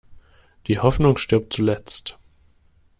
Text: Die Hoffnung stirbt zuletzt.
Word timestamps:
Die 0.65 0.79
Hoffnung 0.79 1.15
stirbt 1.17 1.53
zuletzt. 1.53 2.17